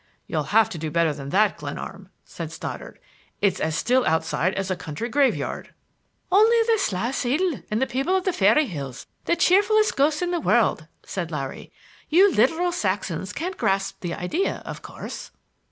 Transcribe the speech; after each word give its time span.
"You'll 0.25 0.45
have 0.49 0.67
to 0.71 0.79
do 0.79 0.89
better 0.89 1.13
than 1.13 1.29
that, 1.29 1.59
Glenarm," 1.59 2.09
said 2.25 2.51
Stoddard. 2.51 2.97
"It's 3.39 3.59
as 3.59 3.75
still 3.77 4.03
outside 4.07 4.55
as 4.55 4.71
a 4.71 4.75
country 4.75 5.09
graveyard." 5.09 5.75
"Only 6.31 6.57
the 6.65 6.79
slaugh 6.79 7.11
sidhe, 7.11 7.61
the 7.69 7.85
people 7.85 8.15
of 8.15 8.23
the 8.25 8.33
faery 8.33 8.65
hills, 8.65 9.05
the 9.25 9.35
cheerfulest 9.35 9.95
ghosts 9.95 10.23
in 10.23 10.31
the 10.31 10.39
world," 10.41 10.87
said 11.05 11.29
Larry. 11.29 11.71
"You 12.09 12.33
literal 12.33 12.71
Saxons 12.71 13.31
can't 13.31 13.57
grasp 13.57 13.99
the 13.99 14.15
idea, 14.15 14.63
of 14.65 14.81
course." 14.81 15.29